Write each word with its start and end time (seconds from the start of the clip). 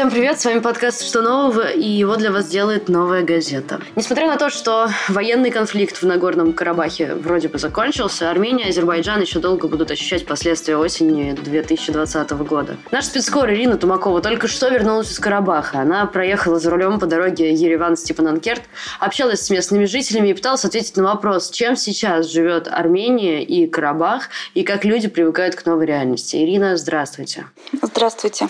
Всем 0.00 0.10
привет, 0.10 0.40
с 0.40 0.46
вами 0.46 0.60
подкаст 0.60 1.02
«Что 1.02 1.20
нового?» 1.20 1.70
и 1.70 1.86
его 1.86 2.16
для 2.16 2.32
вас 2.32 2.48
делает 2.48 2.88
«Новая 2.88 3.22
газета». 3.22 3.82
Несмотря 3.96 4.28
на 4.28 4.38
то, 4.38 4.48
что 4.48 4.88
военный 5.08 5.50
конфликт 5.50 6.00
в 6.00 6.06
Нагорном 6.06 6.54
Карабахе 6.54 7.16
вроде 7.16 7.48
бы 7.48 7.58
закончился, 7.58 8.30
Армения 8.30 8.64
и 8.64 8.68
Азербайджан 8.70 9.20
еще 9.20 9.40
долго 9.40 9.68
будут 9.68 9.90
ощущать 9.90 10.24
последствия 10.24 10.78
осени 10.78 11.32
2020 11.32 12.30
года. 12.30 12.78
Наш 12.90 13.04
спецкор 13.04 13.50
Ирина 13.50 13.76
Тумакова 13.76 14.22
только 14.22 14.48
что 14.48 14.70
вернулась 14.70 15.12
из 15.12 15.18
Карабаха. 15.18 15.80
Она 15.80 16.06
проехала 16.06 16.58
за 16.58 16.70
рулем 16.70 16.98
по 16.98 17.04
дороге 17.04 17.52
Ереван-Степананкерт, 17.52 18.62
общалась 19.00 19.42
с 19.42 19.50
местными 19.50 19.84
жителями 19.84 20.28
и 20.28 20.32
пыталась 20.32 20.64
ответить 20.64 20.96
на 20.96 21.02
вопрос, 21.02 21.50
чем 21.50 21.76
сейчас 21.76 22.32
живет 22.32 22.68
Армения 22.68 23.44
и 23.44 23.66
Карабах, 23.66 24.30
и 24.54 24.62
как 24.62 24.86
люди 24.86 25.08
привыкают 25.08 25.56
к 25.56 25.66
новой 25.66 25.84
реальности. 25.84 26.36
Ирина, 26.36 26.78
здравствуйте. 26.78 27.44
Здравствуйте. 27.82 28.48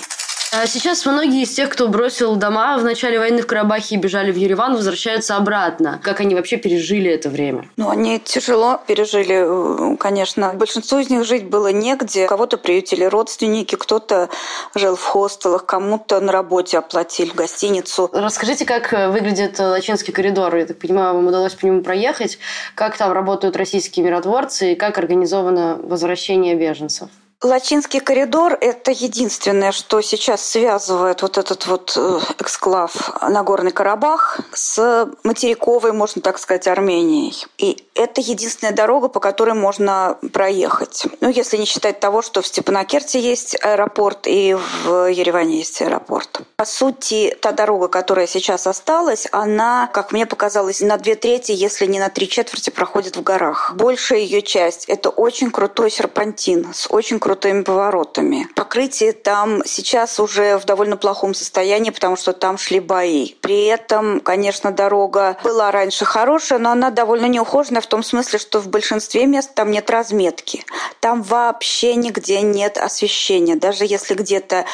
А 0.52 0.66
сейчас 0.66 1.06
многие 1.06 1.42
из 1.42 1.54
тех, 1.54 1.68
кто 1.68 1.86
бросил 1.86 2.34
дома 2.34 2.76
в 2.76 2.82
начале 2.82 3.20
войны 3.20 3.40
в 3.40 3.46
Карабахе 3.46 3.94
и 3.94 3.98
бежали 3.98 4.32
в 4.32 4.36
Ереван, 4.36 4.74
возвращаются 4.74 5.36
обратно. 5.36 6.00
Как 6.02 6.18
они 6.18 6.34
вообще 6.34 6.56
пережили 6.56 7.08
это 7.08 7.28
время? 7.28 7.68
Ну, 7.76 7.88
они 7.88 8.18
тяжело 8.18 8.80
пережили, 8.84 9.96
конечно. 9.96 10.52
Большинству 10.54 10.98
из 10.98 11.08
них 11.08 11.24
жить 11.24 11.46
было 11.46 11.70
негде. 11.70 12.26
Кого-то 12.26 12.56
приютили 12.56 13.04
родственники, 13.04 13.76
кто-то 13.76 14.28
жил 14.74 14.96
в 14.96 15.04
хостелах, 15.04 15.66
кому-то 15.66 16.20
на 16.20 16.32
работе 16.32 16.78
оплатили 16.78 17.30
гостиницу. 17.30 18.10
Расскажите, 18.12 18.64
как 18.64 18.90
выглядит 19.12 19.56
Лачинский 19.60 20.12
коридор? 20.12 20.56
Я 20.56 20.66
так 20.66 20.80
понимаю, 20.80 21.14
вам 21.14 21.28
удалось 21.28 21.54
по 21.54 21.64
нему 21.64 21.82
проехать. 21.82 22.40
Как 22.74 22.96
там 22.96 23.12
работают 23.12 23.56
российские 23.56 24.04
миротворцы 24.04 24.72
и 24.72 24.74
как 24.74 24.98
организовано 24.98 25.78
возвращение 25.80 26.56
беженцев? 26.56 27.08
Лачинский 27.42 28.00
коридор– 28.00 28.58
это 28.60 28.90
единственное, 28.90 29.72
что 29.72 30.02
сейчас 30.02 30.46
связывает 30.46 31.22
вот 31.22 31.38
этот 31.38 31.66
вот 31.68 31.94
э, 31.96 32.20
эксклав 32.38 33.18
Нагорный 33.26 33.70
Карабах 33.70 34.40
с 34.52 35.08
материковой, 35.24 35.92
можно 35.92 36.20
так 36.20 36.38
сказать, 36.38 36.68
Арменией. 36.68 37.46
И 37.56 37.82
это 37.94 38.20
единственная 38.20 38.74
дорога, 38.74 39.08
по 39.08 39.20
которой 39.20 39.54
можно 39.54 40.18
проехать. 40.34 41.06
Ну, 41.20 41.30
если 41.30 41.56
не 41.56 41.64
считать 41.64 41.98
того, 41.98 42.20
что 42.20 42.42
в 42.42 42.46
Степанакерте 42.46 43.18
есть 43.18 43.56
аэропорт 43.62 44.26
и 44.26 44.54
в 44.84 45.06
Ереване 45.10 45.58
есть 45.58 45.80
аэропорт. 45.80 46.42
По 46.56 46.66
сути, 46.66 47.34
та 47.40 47.52
дорога, 47.52 47.88
которая 47.88 48.26
сейчас 48.26 48.66
осталась, 48.66 49.26
она, 49.32 49.86
как 49.86 50.12
мне 50.12 50.26
показалось, 50.26 50.82
на 50.82 50.98
две 50.98 51.14
трети, 51.14 51.52
если 51.52 51.86
не 51.86 51.98
на 52.00 52.10
три 52.10 52.28
четверти, 52.28 52.68
проходит 52.68 53.16
в 53.16 53.22
горах. 53.22 53.72
Большая 53.76 54.18
ее 54.20 54.42
часть– 54.42 54.84
это 54.88 55.08
очень 55.08 55.50
крутой 55.50 55.90
серпантин 55.90 56.74
с 56.74 56.86
очень 56.90 57.18
крутыми 57.30 57.62
поворотами. 57.62 58.48
Покрытие 58.56 59.12
там 59.12 59.62
сейчас 59.64 60.18
уже 60.18 60.58
в 60.58 60.64
довольно 60.64 60.96
плохом 60.96 61.32
состоянии, 61.32 61.90
потому 61.90 62.16
что 62.16 62.32
там 62.32 62.58
шли 62.58 62.80
бои. 62.80 63.34
При 63.40 63.66
этом, 63.66 64.18
конечно, 64.18 64.72
дорога 64.72 65.36
была 65.44 65.70
раньше 65.70 66.04
хорошая, 66.04 66.58
но 66.58 66.72
она 66.72 66.90
довольно 66.90 67.26
неухоженная 67.26 67.82
в 67.82 67.86
том 67.86 68.02
смысле, 68.02 68.40
что 68.40 68.58
в 68.58 68.66
большинстве 68.66 69.26
мест 69.26 69.54
там 69.54 69.70
нет 69.70 69.88
разметки. 69.90 70.64
Там 70.98 71.22
вообще 71.22 71.94
нигде 71.94 72.40
нет 72.40 72.78
освещения. 72.78 73.54
Даже 73.54 73.84
если 73.84 74.14
где-то 74.14 74.64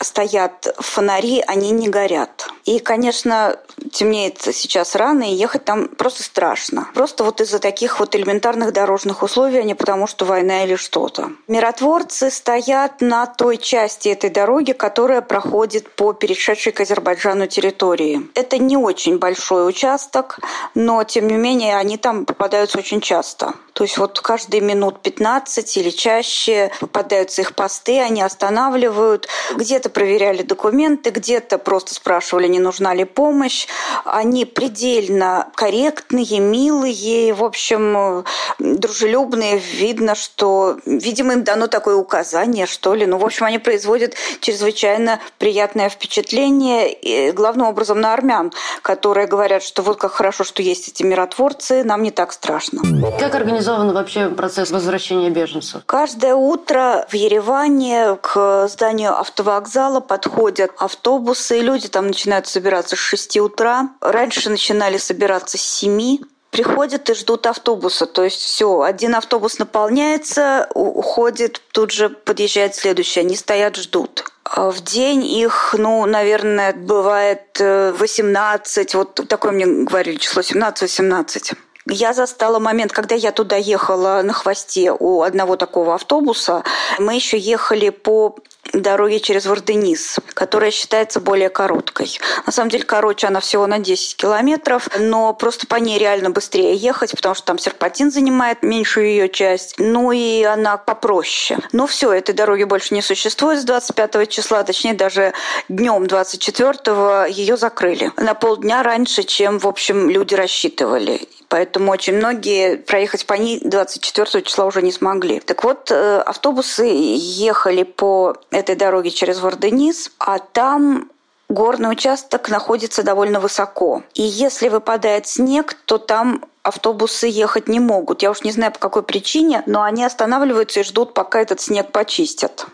стоят 0.00 0.74
фонари, 0.78 1.42
они 1.46 1.70
не 1.70 1.88
горят. 1.88 2.48
И, 2.64 2.78
конечно, 2.78 3.56
темнеет 3.92 4.40
сейчас 4.40 4.94
рано, 4.94 5.22
и 5.22 5.34
ехать 5.34 5.64
там 5.64 5.88
просто 5.88 6.22
страшно. 6.22 6.88
Просто 6.94 7.24
вот 7.24 7.40
из-за 7.40 7.58
таких 7.58 8.00
вот 8.00 8.14
элементарных 8.14 8.72
дорожных 8.72 9.22
условий, 9.22 9.58
а 9.58 9.62
не 9.62 9.74
потому, 9.74 10.06
что 10.06 10.24
война 10.24 10.64
или 10.64 10.76
что-то. 10.76 11.30
Миротворцы 11.48 12.30
стоят 12.30 13.00
на 13.00 13.26
той 13.26 13.58
части 13.58 14.08
этой 14.08 14.30
дороги, 14.30 14.72
которая 14.72 15.20
проходит 15.20 15.90
по 15.90 16.12
перешедшей 16.12 16.72
к 16.72 16.80
Азербайджану 16.80 17.46
территории. 17.46 18.28
Это 18.34 18.58
не 18.58 18.76
очень 18.76 19.18
большой 19.18 19.68
участок, 19.68 20.38
но, 20.74 21.04
тем 21.04 21.28
не 21.28 21.34
менее, 21.34 21.76
они 21.76 21.96
там 21.96 22.24
попадаются 22.24 22.78
очень 22.78 23.00
часто. 23.00 23.54
То 23.72 23.84
есть 23.84 23.98
вот 23.98 24.20
каждые 24.20 24.60
минут 24.60 25.00
15 25.00 25.76
или 25.76 25.90
чаще 25.90 26.70
попадаются 26.80 27.42
их 27.42 27.54
посты, 27.54 28.00
они 28.00 28.22
останавливают. 28.22 29.28
Где-то 29.54 29.89
проверяли 29.90 30.42
документы, 30.42 31.10
где-то 31.10 31.58
просто 31.58 31.94
спрашивали, 31.94 32.48
не 32.48 32.58
нужна 32.58 32.94
ли 32.94 33.04
помощь. 33.04 33.66
Они 34.04 34.44
предельно 34.44 35.48
корректные, 35.54 36.40
милые, 36.40 37.34
в 37.34 37.44
общем, 37.44 38.24
дружелюбные. 38.58 39.58
Видно, 39.58 40.14
что, 40.14 40.78
видимо, 40.86 41.34
им 41.34 41.44
дано 41.44 41.66
такое 41.66 41.96
указание, 41.96 42.66
что 42.66 42.94
ли. 42.94 43.06
Ну, 43.06 43.18
в 43.18 43.24
общем, 43.24 43.46
они 43.46 43.58
производят 43.58 44.14
чрезвычайно 44.40 45.20
приятное 45.38 45.88
впечатление, 45.88 46.92
и, 46.92 47.32
главным 47.32 47.66
образом 47.66 48.00
на 48.00 48.14
армян, 48.14 48.52
которые 48.82 49.26
говорят, 49.26 49.62
что 49.62 49.82
вот 49.82 49.98
как 49.98 50.12
хорошо, 50.12 50.44
что 50.44 50.62
есть 50.62 50.88
эти 50.88 51.02
миротворцы, 51.02 51.82
нам 51.84 52.02
не 52.02 52.10
так 52.10 52.32
страшно. 52.32 52.82
Как 53.18 53.34
организован 53.34 53.92
вообще 53.92 54.28
процесс 54.28 54.70
возвращения 54.70 55.30
беженцев? 55.30 55.82
Каждое 55.86 56.34
утро 56.34 57.06
в 57.08 57.14
Ереване 57.14 58.16
к 58.20 58.68
зданию 58.68 59.18
автовокзала 59.18 59.79
подходят 60.00 60.72
автобусы, 60.76 61.58
и 61.58 61.62
люди 61.62 61.88
там 61.88 62.08
начинают 62.08 62.46
собираться 62.46 62.96
с 62.96 62.98
6 62.98 63.38
утра. 63.38 63.90
Раньше 64.00 64.50
начинали 64.50 64.98
собираться 64.98 65.56
с 65.56 65.62
7 65.62 66.18
приходят 66.50 67.08
и 67.08 67.14
ждут 67.14 67.46
автобуса. 67.46 68.06
То 68.06 68.24
есть 68.24 68.40
все, 68.40 68.82
один 68.82 69.14
автобус 69.14 69.58
наполняется, 69.58 70.68
уходит, 70.74 71.62
тут 71.72 71.92
же 71.92 72.08
подъезжает 72.08 72.74
следующий. 72.74 73.20
Они 73.20 73.36
стоят, 73.36 73.76
ждут. 73.76 74.24
А 74.44 74.70
в 74.70 74.80
день 74.80 75.24
их, 75.24 75.76
ну, 75.78 76.04
наверное, 76.06 76.72
бывает 76.72 77.58
18, 77.60 78.94
э, 78.94 78.98
вот 78.98 79.28
такое 79.28 79.52
мне 79.52 79.66
говорили 79.66 80.16
число 80.16 80.42
17-18. 80.42 81.56
Я 81.92 82.12
застала 82.12 82.60
момент, 82.60 82.92
когда 82.92 83.16
я 83.16 83.32
туда 83.32 83.56
ехала 83.56 84.22
на 84.22 84.32
хвосте 84.32 84.92
у 84.92 85.22
одного 85.22 85.56
такого 85.56 85.96
автобуса. 85.96 86.62
Мы 87.00 87.16
еще 87.16 87.36
ехали 87.36 87.90
по 87.90 88.36
дороге 88.72 89.18
через 89.18 89.46
Варденис, 89.46 90.20
которая 90.34 90.70
считается 90.70 91.18
более 91.18 91.48
короткой. 91.48 92.20
На 92.46 92.52
самом 92.52 92.70
деле, 92.70 92.84
короче, 92.84 93.26
она 93.26 93.40
всего 93.40 93.66
на 93.66 93.80
10 93.80 94.16
километров, 94.16 94.88
но 95.00 95.34
просто 95.34 95.66
по 95.66 95.74
ней 95.76 95.98
реально 95.98 96.30
быстрее 96.30 96.76
ехать, 96.76 97.10
потому 97.16 97.34
что 97.34 97.46
там 97.46 97.58
серпантин 97.58 98.12
занимает 98.12 98.62
меньшую 98.62 99.06
ее 99.06 99.28
часть, 99.28 99.74
ну 99.78 100.12
и 100.12 100.44
она 100.44 100.76
попроще. 100.76 101.58
Но 101.72 101.88
все, 101.88 102.12
этой 102.12 102.36
дороги 102.36 102.62
больше 102.62 102.94
не 102.94 103.02
существует 103.02 103.60
с 103.60 103.64
25 103.64 104.28
числа, 104.28 104.62
точнее 104.62 104.94
даже 104.94 105.32
днем 105.68 106.06
24 106.06 107.32
ее 107.32 107.56
закрыли. 107.56 108.12
На 108.16 108.34
полдня 108.34 108.84
раньше, 108.84 109.24
чем, 109.24 109.58
в 109.58 109.66
общем, 109.66 110.08
люди 110.08 110.34
рассчитывали. 110.34 111.26
Поэтому 111.50 111.90
очень 111.90 112.14
многие 112.14 112.76
проехать 112.76 113.26
по 113.26 113.34
ней 113.34 113.60
24 113.60 114.44
числа 114.44 114.66
уже 114.66 114.82
не 114.82 114.92
смогли. 114.92 115.40
Так 115.40 115.64
вот, 115.64 115.90
э, 115.90 116.20
автобусы 116.20 116.84
ехали 116.86 117.82
по 117.82 118.36
этой 118.52 118.76
дороге 118.76 119.10
через 119.10 119.40
Варденис, 119.40 120.12
а 120.20 120.38
там 120.38 121.10
горный 121.48 121.90
участок 121.90 122.50
находится 122.50 123.02
довольно 123.02 123.40
высоко. 123.40 124.04
И 124.14 124.22
если 124.22 124.68
выпадает 124.68 125.26
снег, 125.26 125.74
то 125.86 125.98
там 125.98 126.44
автобусы 126.62 127.26
ехать 127.26 127.68
не 127.68 127.80
могут. 127.80 128.22
Я 128.22 128.30
уж 128.30 128.42
не 128.42 128.52
знаю 128.52 128.72
по 128.72 128.78
какой 128.78 129.02
причине, 129.02 129.62
но 129.66 129.82
они 129.82 130.04
останавливаются 130.04 130.80
и 130.80 130.82
ждут, 130.82 131.14
пока 131.14 131.40
этот 131.40 131.60
снег 131.60 131.90
почистят. 131.90 132.66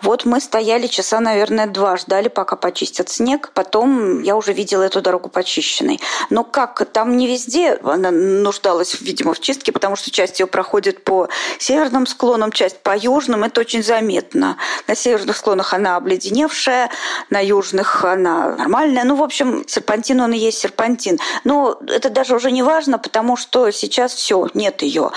Вот 0.00 0.24
мы 0.24 0.40
стояли 0.40 0.86
часа, 0.86 1.20
наверное, 1.20 1.66
два, 1.66 1.96
ждали, 1.96 2.28
пока 2.28 2.56
почистят 2.56 3.08
снег. 3.08 3.50
Потом 3.54 4.22
я 4.22 4.36
уже 4.36 4.52
видела 4.52 4.82
эту 4.82 5.00
дорогу 5.00 5.28
почищенной. 5.28 6.00
Но 6.30 6.44
как, 6.44 6.84
там 6.92 7.16
не 7.16 7.26
везде 7.26 7.78
она 7.82 8.10
нуждалась, 8.10 9.00
видимо, 9.00 9.34
в 9.34 9.40
чистке, 9.40 9.72
потому 9.72 9.96
что 9.96 10.10
часть 10.10 10.40
ее 10.40 10.46
проходит 10.46 11.04
по 11.04 11.28
северным 11.58 12.06
склонам, 12.06 12.52
часть 12.52 12.80
по 12.82 12.96
южным. 12.96 13.44
Это 13.44 13.60
очень 13.60 13.82
заметно. 13.82 14.56
На 14.86 14.94
северных 14.94 15.36
склонах 15.36 15.74
она 15.74 15.96
обледеневшая, 15.96 16.90
на 17.30 17.40
южных 17.40 18.04
она 18.04 18.56
нормальная. 18.56 19.04
Ну, 19.04 19.16
в 19.16 19.22
общем, 19.22 19.64
серпантин 19.66 20.20
он 20.20 20.32
и 20.32 20.38
есть 20.38 20.58
серпантин. 20.58 21.18
Но 21.44 21.80
это 21.86 22.10
даже 22.10 22.34
уже 22.34 22.50
не 22.50 22.62
важно, 22.62 22.98
потому 22.98 23.31
потому 23.32 23.36
что 23.36 23.70
сейчас 23.70 24.12
все, 24.12 24.46
нет 24.52 24.82
ее. 24.82 25.10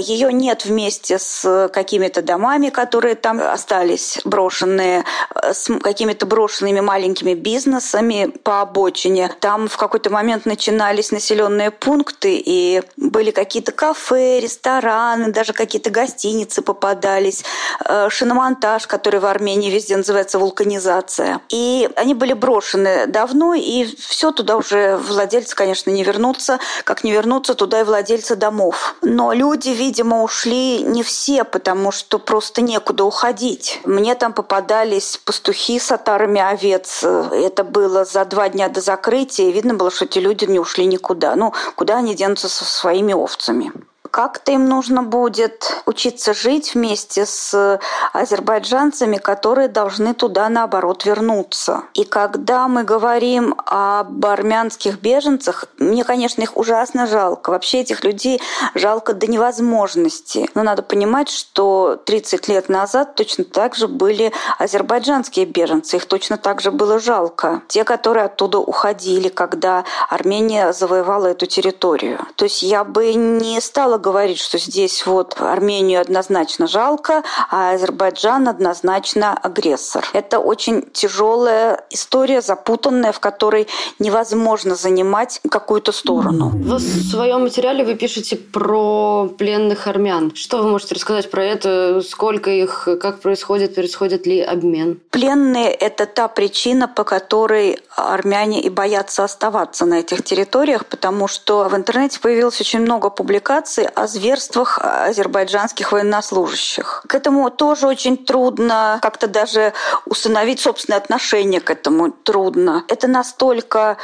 Ее 0.00 0.32
нет 0.32 0.64
вместе 0.64 1.18
с 1.18 1.70
какими-то 1.72 2.20
домами, 2.20 2.70
которые 2.70 3.14
там 3.14 3.40
остались 3.40 4.20
брошенные, 4.24 5.04
с 5.34 5.70
какими-то 5.80 6.26
брошенными 6.26 6.80
маленькими 6.80 7.34
бизнесами 7.34 8.32
по 8.42 8.62
обочине. 8.62 9.30
Там 9.38 9.68
в 9.68 9.76
какой-то 9.76 10.10
момент 10.10 10.44
начинались 10.44 11.12
населенные 11.12 11.70
пункты, 11.70 12.42
и 12.44 12.82
были 12.96 13.30
какие-то 13.30 13.70
кафе, 13.70 14.40
рестораны, 14.40 15.30
даже 15.30 15.52
какие-то 15.52 15.90
гостиницы 15.90 16.62
попадались, 16.62 17.44
э, 17.84 18.08
шиномонтаж, 18.10 18.88
который 18.88 19.20
в 19.20 19.26
Армении 19.26 19.70
везде 19.70 19.96
называется 19.96 20.40
вулканизация. 20.40 21.40
И 21.48 21.88
они 21.94 22.14
были 22.14 22.32
брошены 22.32 23.06
давно, 23.06 23.54
и 23.54 23.84
все 23.84 24.32
туда 24.32 24.56
уже 24.56 24.96
владельцы, 24.96 25.54
конечно, 25.54 25.90
не 25.90 26.02
вернутся, 26.02 26.58
как 26.82 27.04
не 27.04 27.12
вернутся 27.12 27.51
вернутся 27.52 27.54
туда 27.54 27.80
и 27.80 27.84
владельцы 27.84 28.36
домов. 28.36 28.94
Но 29.02 29.32
люди, 29.32 29.70
видимо, 29.70 30.22
ушли 30.22 30.82
не 30.82 31.02
все, 31.02 31.44
потому 31.44 31.92
что 31.92 32.18
просто 32.18 32.62
некуда 32.62 33.04
уходить. 33.04 33.80
Мне 33.84 34.14
там 34.14 34.32
попадались 34.32 35.18
пастухи 35.24 35.78
с 35.78 35.92
отарами 35.92 36.40
овец. 36.40 37.02
Это 37.02 37.64
было 37.64 38.04
за 38.04 38.24
два 38.24 38.48
дня 38.48 38.68
до 38.68 38.80
закрытия. 38.80 39.48
И 39.48 39.52
видно 39.52 39.74
было, 39.74 39.90
что 39.90 40.04
эти 40.04 40.20
люди 40.20 40.44
не 40.46 40.58
ушли 40.58 40.86
никуда. 40.86 41.36
Ну, 41.36 41.52
куда 41.76 41.98
они 41.98 42.14
денутся 42.14 42.48
со 42.48 42.64
своими 42.64 43.12
овцами? 43.14 43.72
Как-то 44.12 44.52
им 44.52 44.68
нужно 44.68 45.02
будет 45.02 45.82
учиться 45.86 46.34
жить 46.34 46.74
вместе 46.74 47.24
с 47.24 47.80
азербайджанцами, 48.12 49.16
которые 49.16 49.68
должны 49.68 50.12
туда, 50.12 50.50
наоборот, 50.50 51.06
вернуться. 51.06 51.84
И 51.94 52.04
когда 52.04 52.68
мы 52.68 52.84
говорим 52.84 53.54
об 53.64 54.24
армянских 54.24 55.00
беженцах, 55.00 55.64
мне, 55.78 56.04
конечно, 56.04 56.42
их 56.42 56.58
ужасно 56.58 57.06
жалко. 57.06 57.50
Вообще 57.50 57.80
этих 57.80 58.04
людей 58.04 58.40
жалко 58.74 59.14
до 59.14 59.26
невозможности. 59.26 60.48
Но 60.54 60.62
надо 60.62 60.82
понимать, 60.82 61.30
что 61.30 61.96
30 62.04 62.48
лет 62.48 62.68
назад 62.68 63.14
точно 63.14 63.44
так 63.44 63.74
же 63.74 63.88
были 63.88 64.30
азербайджанские 64.58 65.46
беженцы. 65.46 65.96
Их 65.96 66.04
точно 66.04 66.36
так 66.36 66.60
же 66.60 66.70
было 66.70 66.98
жалко. 66.98 67.62
Те, 67.66 67.84
которые 67.84 68.26
оттуда 68.26 68.58
уходили, 68.58 69.28
когда 69.28 69.84
Армения 70.10 70.74
завоевала 70.74 71.28
эту 71.28 71.46
территорию. 71.46 72.26
То 72.36 72.44
есть 72.44 72.62
я 72.62 72.84
бы 72.84 73.14
не 73.14 73.58
стала 73.62 74.01
говорить, 74.02 74.38
что 74.38 74.58
здесь 74.58 75.06
вот 75.06 75.36
Армению 75.38 76.00
однозначно 76.00 76.66
жалко, 76.66 77.22
а 77.50 77.72
Азербайджан 77.72 78.48
однозначно 78.48 79.32
агрессор. 79.32 80.04
Это 80.12 80.38
очень 80.38 80.82
тяжелая 80.92 81.84
история, 81.90 82.42
запутанная, 82.42 83.12
в 83.12 83.20
которой 83.20 83.68
невозможно 83.98 84.74
занимать 84.74 85.40
какую-то 85.48 85.92
сторону. 85.92 86.50
В 86.52 86.78
своем 86.78 87.42
материале 87.42 87.84
вы 87.84 87.94
пишете 87.94 88.36
про 88.36 89.28
пленных 89.38 89.86
армян. 89.86 90.34
Что 90.34 90.62
вы 90.62 90.70
можете 90.70 90.94
рассказать 90.94 91.30
про 91.30 91.44
это? 91.44 92.02
Сколько 92.02 92.50
их? 92.50 92.88
Как 93.00 93.20
происходит? 93.20 93.74
Происходит 93.74 94.26
ли 94.26 94.40
обмен? 94.40 95.00
Пленные– 95.10 95.70
это 95.80 96.06
та 96.06 96.28
причина, 96.28 96.88
по 96.88 97.04
которой 97.04 97.78
армяне 97.96 98.60
и 98.60 98.68
боятся 98.68 99.24
оставаться 99.24 99.86
на 99.86 100.00
этих 100.00 100.22
территориях, 100.24 100.86
потому 100.86 101.28
что 101.28 101.68
в 101.68 101.76
интернете 101.76 102.18
появилось 102.20 102.60
очень 102.60 102.80
много 102.80 103.10
публикаций 103.10 103.84
о 103.94 104.06
зверствах 104.06 104.78
азербайджанских 104.82 105.92
военнослужащих. 105.92 107.04
К 107.06 107.14
этому 107.14 107.50
тоже 107.50 107.86
очень 107.86 108.16
трудно 108.16 108.98
как-то 109.02 109.26
даже 109.26 109.72
установить 110.06 110.60
собственное 110.60 110.98
отношение 110.98 111.60
к 111.60 111.70
этому 111.70 112.10
трудно. 112.10 112.84
Это 112.88 113.08
настолько 113.08 113.96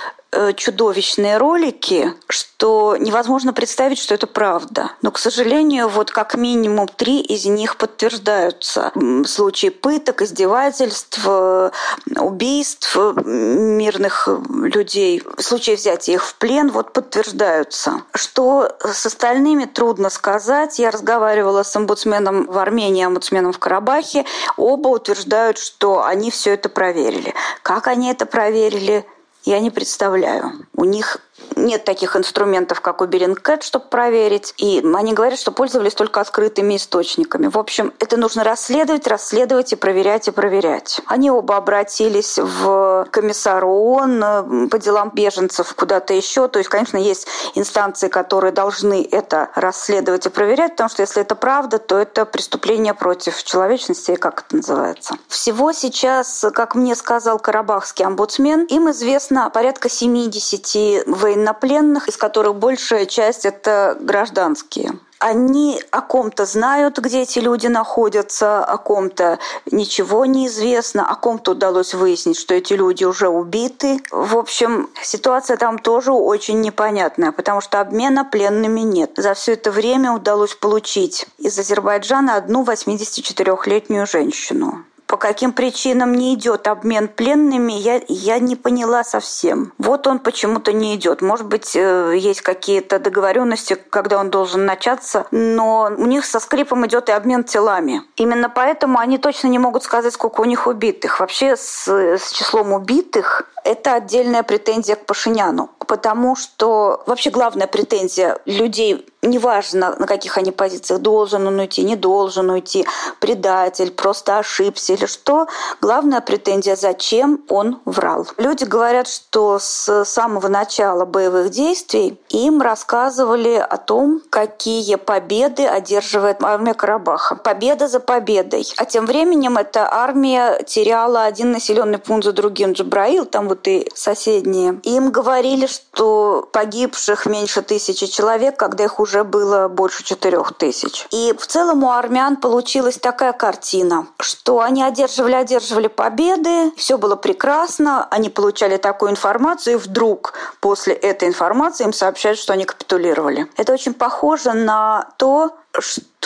чудовищные 0.57 1.39
ролики, 1.39 2.13
что 2.29 2.97
невозможно 2.99 3.53
представить, 3.53 3.99
что 3.99 4.15
это 4.15 4.27
правда. 4.27 4.93
Но, 5.01 5.11
к 5.11 5.19
сожалению, 5.19 5.89
вот 5.89 6.11
как 6.11 6.35
минимум 6.35 6.87
три 6.87 7.21
из 7.21 7.47
них 7.47 7.77
подтверждаются. 7.77 8.93
Случаи 9.25 9.71
пыток, 9.71 10.23
издевательств, 10.23 11.21
э, 11.25 11.71
убийств 12.17 12.95
мирных 12.97 14.29
людей, 14.51 15.23
случаи 15.39 15.77
взятия 15.77 16.15
их 16.15 16.25
в 16.25 16.35
плен 16.35 16.71
вот 16.71 16.93
подтверждаются. 16.93 18.03
Что 18.15 18.77
с 18.81 19.07
остальными 19.07 19.65
трудно 19.65 20.11
сказать. 20.11 20.79
Я 20.79 20.91
разговаривала 20.91 21.63
с 21.63 21.75
омбудсменом 21.75 22.47
в 22.47 22.59
Армении, 22.59 23.05
омбудсменом 23.05 23.53
в 23.53 23.59
Карабахе. 23.59 24.27
Оба 24.57 24.89
утверждают, 24.89 25.59
что 25.59 26.05
они 26.05 26.31
все 26.31 26.55
это 26.55 26.69
проверили. 26.69 27.35
Как 27.63 27.87
они 27.87 28.11
это 28.11 28.27
проверили, 28.27 29.07
я 29.49 29.61
не 29.61 29.71
представляю. 29.71 30.67
У 30.75 30.85
них 30.85 31.19
нет 31.65 31.85
таких 31.85 32.17
инструментов, 32.17 32.81
как 32.81 33.01
у 33.01 33.07
Bellingcat, 33.07 33.63
чтобы 33.63 33.87
проверить. 33.87 34.55
И 34.59 34.85
они 34.95 35.13
говорят, 35.13 35.39
что 35.39 35.53
пользовались 35.53 35.95
только 35.95 36.21
открытыми 36.21 36.77
источниками. 36.77 37.49
В 37.49 37.59
общем, 37.59 37.93
это 37.99 38.17
нужно 38.17 38.45
расследовать, 38.45 39.07
расследовать 39.07 39.73
и 39.73 39.77
проверять, 39.77 40.29
и 40.29 40.31
проверять. 40.31 41.01
Они 41.07 41.31
оба 41.31 41.57
обратились 41.57 42.39
в 42.39 43.07
комиссар 43.11 43.65
ООН 43.65 44.25
э, 44.25 44.69
по 44.69 44.79
делам 44.79 45.11
беженцев 45.15 45.75
куда-то 45.75 46.15
еще. 46.15 46.49
То 46.49 46.59
есть, 46.59 46.69
конечно, 46.69 46.97
есть 46.97 47.27
инстанции, 47.55 48.09
которые 48.09 48.53
должны 48.53 49.07
это 49.11 49.51
расследовать 49.55 50.27
и 50.27 50.31
проверять, 50.31 50.73
потому 50.73 50.91
что 50.91 51.03
если 51.03 51.23
это 51.23 51.35
правда, 51.35 51.79
то 51.79 51.99
это 51.99 52.25
преступление 52.25 52.95
против 52.95 53.43
человечности, 53.43 54.15
как 54.15 54.45
это 54.47 54.57
называется. 54.57 55.15
Всего 55.29 55.73
сейчас, 55.73 56.45
как 56.55 56.75
мне 56.75 56.95
сказал 56.95 57.39
карабахский 57.39 58.05
омбудсмен, 58.05 58.65
им 58.65 58.91
известно 58.91 59.51
порядка 59.51 59.89
70 59.89 61.07
военнопленных, 61.49 62.09
из 62.09 62.17
которых 62.17 62.57
большая 62.57 63.07
часть 63.07 63.45
это 63.45 63.97
гражданские. 64.01 64.93
Они 65.21 65.83
о 65.91 66.01
ком-то 66.01 66.47
знают, 66.47 66.99
где 66.99 67.23
эти 67.23 67.41
люди 67.41 67.67
находятся, 67.67 68.65
о 68.65 68.79
ком-то 68.79 69.41
ничего 69.69 70.25
не 70.27 70.47
известно, 70.47 71.11
о 71.11 71.17
ком-то 71.17 71.53
удалось 71.53 71.93
выяснить, 71.93 72.39
что 72.39 72.55
эти 72.55 72.75
люди 72.75 73.03
уже 73.03 73.29
убиты. 73.29 74.01
В 74.13 74.37
общем, 74.37 74.89
ситуация 75.03 75.57
там 75.57 75.81
тоже 75.81 76.13
очень 76.13 76.61
непонятная, 76.61 77.33
потому 77.33 77.61
что 77.61 77.81
обмена 77.81 78.25
пленными 78.25 78.81
нет. 78.81 79.13
За 79.17 79.35
все 79.35 79.55
это 79.55 79.73
время 79.73 80.13
удалось 80.13 80.55
получить 80.55 81.27
из 81.39 81.59
Азербайджана 81.59 82.37
одну 82.37 82.63
84-летнюю 82.63 84.07
женщину 84.07 84.85
по 85.09 85.17
каким 85.17 85.53
причинам 85.53 86.13
не 86.13 86.35
идет 86.35 86.69
обмен 86.69 87.09
пленными, 87.09 87.73
я, 87.73 88.03
я 88.09 88.39
не 88.39 88.57
поняла 88.57 89.03
совсем. 89.03 89.73
Вот 89.79 90.07
он 90.07 90.19
почему-то 90.19 90.75
не 90.75 90.95
идет. 90.95 91.23
Может 91.23 91.47
быть, 91.47 91.75
э, 91.75 92.15
есть 92.17 92.43
какие-то 92.43 92.99
договоренности, 92.99 93.79
когда 93.89 94.19
он 94.19 94.29
должен 94.29 94.67
начаться, 94.67 95.27
но 95.31 95.91
у 95.97 96.05
них 96.05 96.27
со 96.27 96.39
скрипом 96.41 96.87
идет 96.87 97.09
и 97.09 97.13
обмен 97.13 97.43
телами. 97.43 98.03
Именно 98.17 98.51
поэтому 98.51 98.99
они 98.99 99.17
точно 99.17 99.49
не 99.49 99.59
могут 99.59 99.83
сказать, 99.83 100.13
сколько 100.13 100.43
у 100.43 100.45
них 100.45 100.67
убитых. 100.67 101.21
Вообще 101.21 101.57
с, 101.57 101.89
с 101.89 102.31
числом 102.31 102.75
убитых 102.75 103.45
это 103.69 103.95
отдельная 103.95 104.43
претензия 104.43 104.97
к 104.97 105.05
Пашиняну, 105.05 105.69
потому 105.87 106.37
что 106.37 107.03
вообще 107.07 107.29
главная 107.29 107.67
претензия 107.67 108.39
людей, 108.47 109.07
неважно 109.21 109.95
на 109.99 110.07
каких 110.07 110.39
они 110.39 110.53
позициях, 110.53 111.01
должен 111.01 111.47
он 111.47 111.59
уйти, 111.59 111.83
не 111.83 111.95
должен 111.95 112.49
уйти, 112.49 112.87
предатель, 113.21 113.91
просто 113.91 114.39
ошибся 114.39 114.95
или 114.95 115.05
что, 115.05 115.49
главная 115.83 116.23
претензия, 116.23 116.77
зачем 116.77 117.45
он 117.49 117.81
врал. 117.85 118.27
Люди 118.39 118.65
говорят, 118.65 119.07
что 119.07 119.59
с 119.59 120.05
самого 120.05 120.49
начала 120.49 121.05
боевых 121.05 121.51
действий 121.51 122.19
им 122.31 122.63
рассказывали 122.63 123.55
о 123.57 123.77
том, 123.77 124.23
какие 124.31 124.95
победы 124.95 125.67
одерживает 125.67 126.43
армия 126.43 126.73
Карабаха. 126.73 127.37
Победа 127.37 127.87
за 127.87 128.01
победой. 128.01 128.67
А 128.79 128.87
тем 128.87 129.05
временем 129.05 129.59
эта 129.59 129.93
армия 129.93 130.63
теряла 130.63 131.25
один 131.25 131.53
населенный 131.53 131.99
пункт 131.99 132.25
за 132.25 132.33
другим. 132.33 132.73
Джабраил, 132.73 133.27
там 133.27 133.49
вот 133.49 133.58
и 133.67 133.91
соседние. 133.95 134.81
Им 134.85 135.11
говорили, 135.11 135.67
что 135.67 136.49
погибших 136.53 137.27
меньше 137.27 137.63
тысячи 137.63 138.07
человек, 138.07 138.57
когда 138.57 138.85
их 138.85 139.01
уже 139.01 139.25
было 139.25 139.69
больше 139.69 140.05
четырех 140.05 140.53
тысяч. 140.53 141.07
И 141.11 141.35
в 141.39 141.47
целом 141.47 141.85
у 141.85 141.91
армян 141.91 142.37
получилась 142.37 142.99
такая 142.99 143.33
картина, 143.33 144.07
что 144.21 144.61
они 144.61 144.83
одерживали, 144.83 145.35
одерживали 145.35 145.89
победы, 145.89 146.73
все 146.77 146.99
было 146.99 147.17
прекрасно, 147.17 148.07
они 148.11 148.31
получали 148.31 148.77
такую 148.77 149.11
информацию, 149.11 149.75
и 149.75 149.79
вдруг 149.79 150.35
после 150.61 150.95
этой 150.95 151.29
информации 151.29 151.85
им 151.85 151.93
сообщают, 151.93 152.39
что 152.39 152.53
они 152.53 152.65
капитулировали. 152.65 153.47
Это 153.57 153.73
очень 153.73 153.95
похоже 153.95 154.53
на 154.53 155.09
то, 155.17 155.57
что 155.79 156.18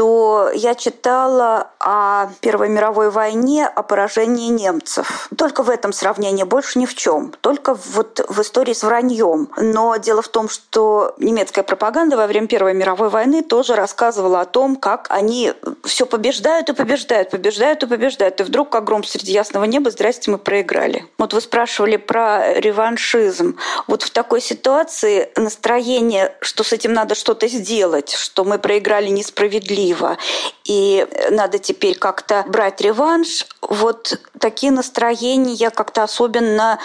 я 0.55 0.75
читала 0.75 1.71
о 1.79 2.29
Первой 2.41 2.69
мировой 2.69 3.11
войне, 3.11 3.67
о 3.67 3.83
поражении 3.83 4.49
немцев. 4.49 5.29
Только 5.37 5.63
в 5.63 5.71
этом 5.71 5.93
сравнении, 5.93 6.45
больше 6.45 6.79
ни 6.79 6.87
в 6.87 6.95
чем. 6.95 7.33
Только 7.41 7.75
вот 7.75 8.25
в 8.29 8.41
истории 8.41 8.73
с 8.73 8.83
враньем. 8.83 9.51
Но 9.57 9.97
дело 9.97 10.23
в 10.23 10.29
том, 10.29 10.49
что 10.49 11.15
немецкая 11.19 11.63
пропаганда 11.63 12.17
во 12.17 12.27
время 12.27 12.47
Первой 12.47 12.75
мировой 12.75 13.11
войны 13.11 13.43
тоже 13.43 13.75
рассказывала 13.75 14.41
о 14.41 14.47
том, 14.47 14.77
как 14.77 15.07
они 15.11 15.53
все 15.85 16.07
побеждают 16.07 16.71
и 16.71 16.73
побеждают, 16.73 17.31
побеждают 17.31 17.83
и 17.83 17.87
побеждают. 17.87 18.41
И 18.41 18.45
вдруг, 18.45 18.71
как 18.71 18.85
гром 18.85 19.05
среди 19.05 19.33
ясного 19.33 19.65
неба, 19.65 19.91
здрасте, 19.91 20.31
мы 20.31 20.39
проиграли. 20.39 21.05
Вот 21.19 21.35
вы 21.35 21.41
спрашивали 21.41 21.97
про 21.97 22.55
реваншизм. 22.55 23.59
Вот 23.89 24.03
в 24.03 24.11
такой 24.11 24.41
ситуации 24.41 25.31
настроение, 25.37 26.35
что 26.41 26.65
с 26.65 26.73
этим 26.73 26.93
надо 26.93 27.15
что-то 27.15 27.49
сделать, 27.49 28.13
что 28.13 28.45
мы 28.45 28.59
проиграли 28.59 29.09
несправедливо, 29.09 29.82
справедливо. 29.83 30.19
И 30.65 31.07
надо 31.31 31.59
теперь 31.59 31.99
как-то 31.99 32.45
брать 32.47 32.81
реванш. 32.81 33.47
вот 33.63 34.21
такие 34.39 34.73
настроения 34.73 35.71
как-то 35.71 36.03
особенно 36.05 36.79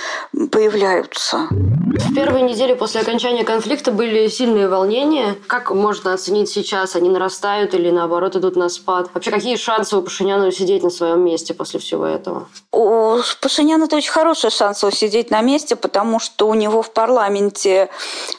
появляются. 0.51 1.47
В 1.99 2.13
первые 2.13 2.43
недели 2.43 2.73
после 2.73 3.01
окончания 3.01 3.43
конфликта 3.43 3.91
были 3.91 4.27
сильные 4.27 4.67
волнения. 4.67 5.35
Как 5.47 5.71
можно 5.71 6.13
оценить 6.13 6.49
сейчас? 6.49 6.95
Они 6.95 7.09
нарастают 7.09 7.73
или 7.73 7.89
наоборот 7.89 8.35
идут 8.35 8.55
на 8.55 8.69
спад? 8.69 9.09
Вообще, 9.13 9.31
какие 9.31 9.55
шансы 9.55 9.97
у 9.97 10.01
Пашиняна 10.01 10.47
усидеть 10.47 10.83
на 10.83 10.89
своем 10.89 11.21
месте 11.21 11.53
после 11.53 11.79
всего 11.79 12.05
этого? 12.05 12.47
У 12.71 13.17
Пашиняна 13.41 13.85
это 13.85 13.95
очень 13.95 14.11
хорошие 14.11 14.51
шансы 14.51 14.85
усидеть 14.85 15.31
на 15.31 15.41
месте, 15.41 15.75
потому 15.75 16.19
что 16.19 16.47
у 16.47 16.53
него 16.53 16.81
в 16.81 16.91
парламенте 16.91 17.89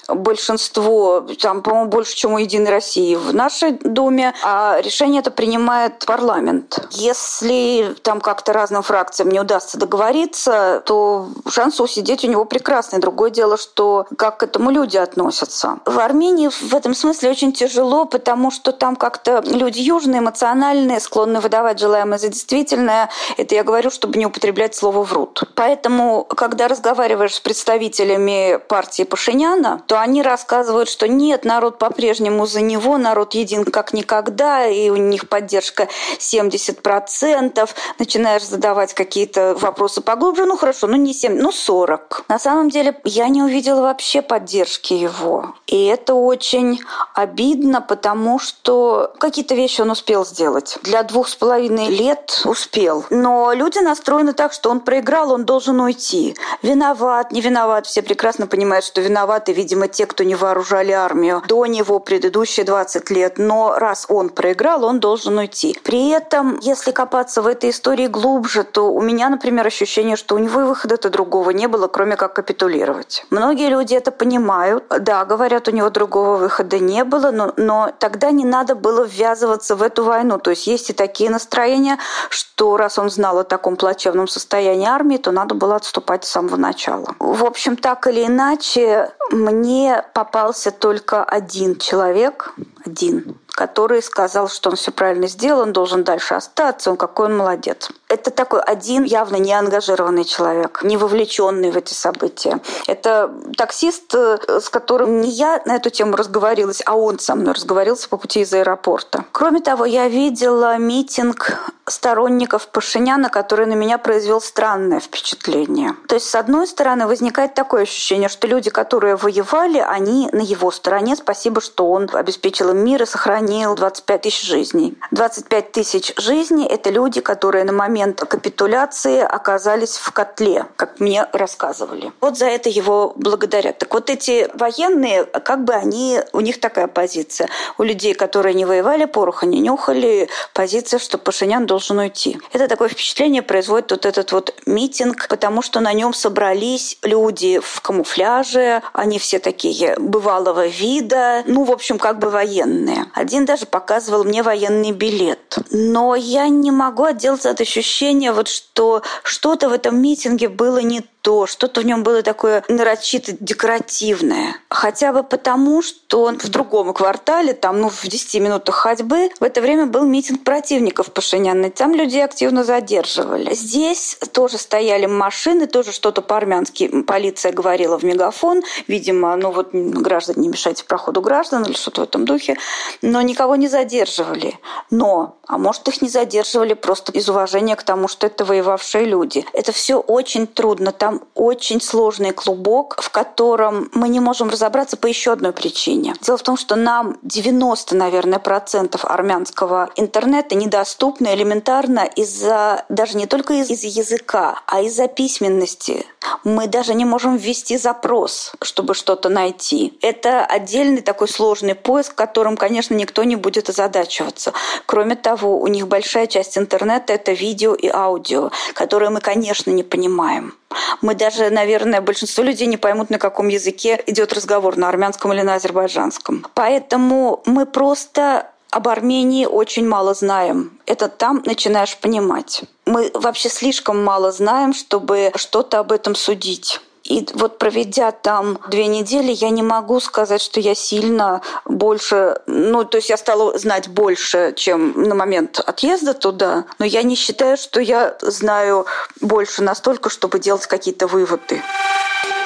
большинство, 0.08 1.26
там, 1.40 1.62
по-моему, 1.62 1.90
больше, 1.90 2.14
чем 2.14 2.34
у 2.34 2.38
«Единой 2.38 2.70
России» 2.70 3.16
в 3.16 3.34
нашей 3.34 3.72
Думе, 3.72 4.34
а 4.44 4.80
решение 4.80 5.20
это 5.20 5.30
принимает 5.30 6.04
парламент. 6.06 6.86
Если 6.92 7.94
там 8.02 8.20
как-то 8.20 8.52
разным 8.52 8.82
фракциям 8.82 9.30
не 9.30 9.40
удастся 9.40 9.78
договориться, 9.78 10.82
то 10.86 11.28
шансы 11.48 11.82
усидеть 11.82 12.24
у 12.24 12.28
него 12.28 12.44
прекрасные. 12.44 13.00
Другое 13.00 13.30
дело, 13.30 13.47
что 13.56 14.06
как 14.16 14.38
к 14.38 14.42
этому 14.42 14.70
люди 14.70 14.96
относятся. 14.96 15.78
В 15.84 15.98
Армении 15.98 16.48
в 16.48 16.74
этом 16.74 16.94
смысле 16.94 17.30
очень 17.30 17.52
тяжело, 17.52 18.04
потому 18.04 18.50
что 18.50 18.72
там 18.72 18.96
как-то 18.96 19.42
люди 19.44 19.80
южные, 19.80 20.20
эмоциональные, 20.20 21.00
склонны 21.00 21.40
выдавать 21.40 21.78
желаемое 21.78 22.18
за 22.18 22.28
действительное. 22.28 23.10
Это 23.36 23.54
я 23.54 23.64
говорю, 23.64 23.90
чтобы 23.90 24.18
не 24.18 24.26
употреблять 24.26 24.74
слово 24.74 25.02
«врут». 25.02 25.42
Поэтому, 25.54 26.24
когда 26.24 26.68
разговариваешь 26.68 27.34
с 27.34 27.40
представителями 27.40 28.58
партии 28.68 29.04
Пашиняна, 29.04 29.82
то 29.86 30.00
они 30.00 30.22
рассказывают, 30.22 30.88
что 30.88 31.08
нет, 31.08 31.44
народ 31.44 31.78
по-прежнему 31.78 32.46
за 32.46 32.60
него, 32.60 32.98
народ 32.98 33.34
един 33.34 33.64
как 33.64 33.92
никогда, 33.92 34.66
и 34.66 34.90
у 34.90 34.96
них 34.96 35.28
поддержка 35.28 35.88
70%. 36.18 37.68
Начинаешь 37.98 38.46
задавать 38.46 38.94
какие-то 38.94 39.54
вопросы 39.58 40.00
поглубже, 40.00 40.44
ну 40.44 40.56
хорошо, 40.56 40.86
ну 40.86 40.96
не 40.96 41.14
7, 41.14 41.40
ну 41.40 41.52
40. 41.52 42.24
На 42.28 42.38
самом 42.38 42.70
деле 42.70 42.98
я 43.04 43.28
не 43.28 43.37
увидела 43.42 43.82
вообще 43.82 44.22
поддержки 44.22 44.94
его. 44.94 45.54
И 45.66 45.86
это 45.86 46.14
очень 46.14 46.80
обидно, 47.14 47.80
потому 47.80 48.38
что 48.38 49.12
какие-то 49.18 49.54
вещи 49.54 49.80
он 49.80 49.90
успел 49.90 50.24
сделать. 50.24 50.78
Для 50.82 51.02
двух 51.02 51.28
с 51.28 51.36
половиной 51.36 51.88
лет 51.88 52.42
успел. 52.44 53.04
Но 53.10 53.52
люди 53.52 53.78
настроены 53.78 54.32
так, 54.32 54.52
что 54.52 54.70
он 54.70 54.80
проиграл, 54.80 55.32
он 55.32 55.44
должен 55.44 55.80
уйти. 55.80 56.36
Виноват, 56.62 57.32
не 57.32 57.40
виноват. 57.40 57.86
Все 57.86 58.02
прекрасно 58.02 58.46
понимают, 58.46 58.84
что 58.84 59.00
виноваты, 59.00 59.52
видимо, 59.52 59.88
те, 59.88 60.06
кто 60.06 60.24
не 60.24 60.34
вооружали 60.34 60.92
армию 60.92 61.42
до 61.46 61.66
него 61.66 61.98
предыдущие 61.98 62.64
20 62.64 63.10
лет. 63.10 63.38
Но 63.38 63.74
раз 63.78 64.06
он 64.08 64.30
проиграл, 64.30 64.84
он 64.84 65.00
должен 65.00 65.38
уйти. 65.38 65.78
При 65.84 66.08
этом, 66.10 66.58
если 66.60 66.92
копаться 66.92 67.42
в 67.42 67.46
этой 67.46 67.70
истории 67.70 68.06
глубже, 68.06 68.64
то 68.64 68.92
у 68.92 69.00
меня, 69.00 69.28
например, 69.28 69.66
ощущение, 69.66 70.16
что 70.16 70.34
у 70.34 70.38
него 70.38 70.60
и 70.60 70.64
выхода-то 70.64 71.10
другого 71.10 71.50
не 71.50 71.66
было, 71.68 71.88
кроме 71.88 72.16
как 72.16 72.34
капитулировать. 72.34 73.24
Многие 73.30 73.68
люди 73.68 73.94
это 73.94 74.10
понимают. 74.10 74.84
Да, 75.00 75.24
говорят, 75.24 75.68
у 75.68 75.70
него 75.70 75.90
другого 75.90 76.36
выхода 76.36 76.78
не 76.78 77.04
было, 77.04 77.30
но, 77.30 77.52
но 77.56 77.92
тогда 77.98 78.30
не 78.30 78.44
надо 78.44 78.74
было 78.74 79.04
ввязываться 79.04 79.76
в 79.76 79.82
эту 79.82 80.04
войну. 80.04 80.38
То 80.38 80.50
есть 80.50 80.66
есть 80.66 80.90
и 80.90 80.92
такие 80.92 81.30
настроения, 81.30 81.98
что 82.30 82.76
раз 82.76 82.98
он 82.98 83.10
знал 83.10 83.38
о 83.38 83.44
таком 83.44 83.76
плачевном 83.76 84.28
состоянии 84.28 84.86
армии, 84.86 85.18
то 85.18 85.30
надо 85.30 85.54
было 85.54 85.76
отступать 85.76 86.24
с 86.24 86.28
самого 86.28 86.56
начала. 86.56 87.14
В 87.18 87.44
общем, 87.44 87.76
так 87.76 88.06
или 88.06 88.26
иначе, 88.26 89.12
мне 89.30 90.04
попался 90.14 90.70
только 90.70 91.22
один 91.24 91.76
человек, 91.76 92.54
один, 92.84 93.36
который 93.58 94.02
сказал, 94.02 94.48
что 94.48 94.70
он 94.70 94.76
все 94.76 94.92
правильно 94.92 95.26
сделал, 95.26 95.62
он 95.62 95.72
должен 95.72 96.04
дальше 96.04 96.34
остаться, 96.34 96.92
он 96.92 96.96
какой 96.96 97.26
он 97.26 97.36
молодец. 97.36 97.90
Это 98.08 98.30
такой 98.30 98.60
один 98.60 99.02
явно 99.02 99.34
не 99.34 99.52
ангажированный 99.52 100.24
человек, 100.24 100.84
не 100.84 100.96
вовлеченный 100.96 101.72
в 101.72 101.76
эти 101.76 101.92
события. 101.92 102.60
Это 102.86 103.34
таксист, 103.56 104.14
э, 104.14 104.60
с 104.60 104.68
которым 104.68 105.20
не 105.20 105.30
я 105.30 105.60
на 105.64 105.74
эту 105.74 105.90
тему 105.90 106.14
разговорилась, 106.14 106.82
а 106.86 106.94
он 106.94 107.18
со 107.18 107.34
мной 107.34 107.54
разговорился 107.54 108.08
по 108.08 108.16
пути 108.16 108.42
из 108.42 108.52
аэропорта. 108.52 109.24
Кроме 109.32 109.60
того, 109.60 109.86
я 109.86 110.06
видела 110.06 110.78
митинг 110.78 111.58
сторонников 111.90 112.68
Пашиняна, 112.68 113.28
который 113.30 113.66
на 113.66 113.74
меня 113.74 113.98
произвел 113.98 114.40
странное 114.40 115.00
впечатление. 115.00 115.94
То 116.06 116.14
есть, 116.14 116.28
с 116.28 116.34
одной 116.34 116.66
стороны, 116.66 117.06
возникает 117.06 117.54
такое 117.54 117.82
ощущение, 117.82 118.28
что 118.28 118.46
люди, 118.46 118.70
которые 118.70 119.16
воевали, 119.16 119.78
они 119.78 120.28
на 120.32 120.40
его 120.40 120.70
стороне. 120.70 121.16
Спасибо, 121.16 121.60
что 121.60 121.90
он 121.90 122.08
обеспечил 122.12 122.70
им 122.70 122.78
мир 122.78 123.02
и 123.02 123.06
сохранил 123.06 123.74
25 123.74 124.22
тысяч 124.22 124.46
жизней. 124.46 124.98
25 125.10 125.72
тысяч 125.72 126.12
жизней– 126.16 126.66
это 126.70 126.90
люди, 126.90 127.20
которые 127.20 127.64
на 127.64 127.72
момент 127.72 128.20
капитуляции 128.20 129.20
оказались 129.20 129.96
в 129.96 130.12
котле, 130.12 130.66
как 130.76 131.00
мне 131.00 131.26
рассказывали. 131.32 132.12
Вот 132.20 132.36
за 132.36 132.46
это 132.46 132.68
его 132.68 133.12
благодарят. 133.16 133.78
Так 133.78 133.92
вот 133.94 134.10
эти 134.10 134.48
военные, 134.54 135.24
как 135.24 135.64
бы 135.64 135.72
они, 135.72 136.20
у 136.32 136.40
них 136.40 136.60
такая 136.60 136.86
позиция. 136.86 137.48
У 137.78 137.82
людей, 137.82 138.14
которые 138.14 138.54
не 138.54 138.64
воевали, 138.64 139.04
пороха 139.04 139.46
не 139.46 139.60
нюхали, 139.60 140.28
позиция, 140.52 140.98
что 140.98 141.18
Пашинян 141.18 141.66
должен 141.66 141.77
уйти. 141.98 142.38
Это 142.52 142.68
такое 142.68 142.88
впечатление 142.88 143.42
производит 143.42 143.90
вот 143.90 144.06
этот 144.06 144.32
вот 144.32 144.54
митинг, 144.66 145.28
потому 145.28 145.62
что 145.62 145.80
на 145.80 145.92
нем 145.92 146.12
собрались 146.12 146.98
люди 147.02 147.60
в 147.62 147.80
камуфляже, 147.80 148.82
они 148.92 149.18
все 149.18 149.38
такие 149.38 149.96
бывалого 149.98 150.66
вида, 150.66 151.42
ну, 151.46 151.64
в 151.64 151.72
общем, 151.72 151.98
как 151.98 152.18
бы 152.18 152.30
военные. 152.30 153.06
Один 153.14 153.44
даже 153.44 153.66
показывал 153.66 154.24
мне 154.24 154.42
военный 154.42 154.92
билет. 154.92 155.58
Но 155.70 156.14
я 156.14 156.48
не 156.48 156.70
могу 156.70 157.04
отделаться 157.04 157.50
от 157.50 157.60
ощущения, 157.60 158.32
вот, 158.32 158.48
что 158.48 159.02
что-то 159.22 159.68
в 159.68 159.72
этом 159.72 160.00
митинге 160.00 160.48
было 160.48 160.78
не 160.78 161.02
то, 161.22 161.46
что-то 161.46 161.80
в 161.80 161.84
нем 161.84 162.02
было 162.02 162.22
такое 162.22 162.64
нарочито 162.68 163.32
декоративное. 163.38 164.56
Хотя 164.70 165.12
бы 165.12 165.22
потому, 165.22 165.82
что 165.82 166.22
он 166.22 166.38
в 166.38 166.48
другом 166.48 166.92
квартале, 166.92 167.52
там, 167.52 167.80
ну, 167.80 167.88
в 167.88 168.02
10 168.02 168.40
минутах 168.40 168.74
ходьбы, 168.74 169.30
в 169.40 169.42
это 169.42 169.60
время 169.60 169.86
был 169.86 170.04
митинг 170.04 170.44
противников 170.44 171.12
Пашиняна. 171.12 171.70
Там 171.70 171.94
людей 171.94 172.24
активно 172.24 172.64
задерживали. 172.64 173.54
Здесь 173.54 174.18
тоже 174.32 174.58
стояли 174.58 175.06
машины, 175.06 175.66
тоже 175.66 175.92
что-то 175.92 176.22
по-армянски 176.22 177.02
полиция 177.02 177.52
говорила 177.52 177.98
в 177.98 178.04
мегафон. 178.04 178.62
Видимо, 178.86 179.34
ну 179.36 179.50
вот 179.50 179.70
граждане 179.72 180.42
не 180.42 180.48
мешайте 180.48 180.84
проходу 180.84 181.20
граждан 181.20 181.64
или 181.64 181.74
что-то 181.74 182.02
в 182.02 182.04
этом 182.04 182.24
духе. 182.24 182.56
Но 183.02 183.20
никого 183.22 183.56
не 183.56 183.68
задерживали. 183.68 184.58
Но, 184.90 185.36
а 185.46 185.58
может, 185.58 185.88
их 185.88 186.02
не 186.02 186.08
задерживали 186.08 186.74
просто 186.74 187.12
из 187.12 187.28
уважения 187.28 187.76
к 187.76 187.82
тому, 187.82 188.08
что 188.08 188.26
это 188.26 188.44
воевавшие 188.44 189.04
люди. 189.04 189.44
Это 189.52 189.72
все 189.72 189.98
очень 189.98 190.46
трудно. 190.46 190.92
Там 190.92 191.17
очень 191.34 191.80
сложный 191.80 192.32
клубок, 192.32 193.00
в 193.00 193.10
котором 193.10 193.90
мы 193.92 194.08
не 194.08 194.20
можем 194.20 194.50
разобраться 194.50 194.96
по 194.96 195.06
еще 195.06 195.32
одной 195.32 195.52
причине. 195.52 196.14
Дело 196.20 196.38
в 196.38 196.42
том, 196.42 196.56
что 196.56 196.76
нам 196.76 197.16
90, 197.22 197.96
наверное, 197.96 198.38
процентов 198.38 199.04
армянского 199.04 199.90
интернета 199.96 200.54
недоступны 200.54 201.28
элементарно 201.34 202.00
из-за, 202.00 202.84
даже 202.88 203.16
не 203.16 203.26
только 203.26 203.54
из- 203.54 203.70
из 203.70 203.84
языка, 203.84 204.60
а 204.66 204.80
из-за 204.82 205.08
письменности. 205.08 206.06
Мы 206.44 206.66
даже 206.66 206.94
не 206.94 207.04
можем 207.04 207.36
ввести 207.36 207.78
запрос, 207.78 208.52
чтобы 208.62 208.94
что-то 208.94 209.28
найти. 209.28 209.98
Это 210.02 210.44
отдельный 210.44 211.00
такой 211.00 211.28
сложный 211.28 211.74
поиск, 211.74 212.14
которым, 212.14 212.56
конечно, 212.56 212.94
никто 212.94 213.24
не 213.24 213.36
будет 213.36 213.68
озадачиваться. 213.68 214.52
Кроме 214.86 215.16
того, 215.16 215.58
у 215.60 215.66
них 215.66 215.88
большая 215.88 216.26
часть 216.26 216.58
интернета– 216.58 217.12
это 217.14 217.32
видео 217.32 217.74
и 217.74 217.88
аудио, 217.88 218.50
которые 218.74 219.10
мы, 219.10 219.20
конечно, 219.20 219.70
не 219.70 219.82
понимаем. 219.82 220.54
Мы 221.00 221.14
даже, 221.14 221.50
наверное, 221.50 222.00
большинство 222.00 222.42
людей 222.44 222.66
не 222.66 222.76
поймут, 222.76 223.10
на 223.10 223.18
каком 223.18 223.48
языке 223.48 224.02
идет 224.06 224.32
разговор, 224.32 224.76
на 224.76 224.88
армянском 224.88 225.32
или 225.32 225.42
на 225.42 225.54
азербайджанском. 225.54 226.46
Поэтому 226.54 227.42
мы 227.46 227.66
просто 227.66 228.50
об 228.70 228.88
Армении 228.88 229.46
очень 229.46 229.88
мало 229.88 230.14
знаем. 230.14 230.78
Это 230.86 231.08
там 231.08 231.42
начинаешь 231.44 231.96
понимать. 231.96 232.64
Мы 232.84 233.10
вообще 233.14 233.48
слишком 233.48 234.04
мало 234.04 234.30
знаем, 234.30 234.74
чтобы 234.74 235.32
что-то 235.36 235.78
об 235.78 235.92
этом 235.92 236.14
судить. 236.14 236.80
И 237.08 237.26
вот 237.34 237.58
проведя 237.58 238.12
там 238.12 238.58
две 238.68 238.86
недели, 238.86 239.32
я 239.32 239.48
не 239.48 239.62
могу 239.62 239.98
сказать, 239.98 240.42
что 240.42 240.60
я 240.60 240.74
сильно 240.74 241.40
больше, 241.64 242.36
ну, 242.46 242.84
то 242.84 242.98
есть 242.98 243.08
я 243.08 243.16
стала 243.16 243.58
знать 243.58 243.88
больше, 243.88 244.52
чем 244.54 244.92
на 244.94 245.14
момент 245.14 245.58
отъезда 245.58 246.12
туда, 246.12 246.64
но 246.78 246.84
я 246.84 247.02
не 247.02 247.14
считаю, 247.14 247.56
что 247.56 247.80
я 247.80 248.16
знаю 248.20 248.86
больше 249.22 249.62
настолько, 249.62 250.10
чтобы 250.10 250.38
делать 250.38 250.66
какие-то 250.66 251.06
выводы. 251.06 251.62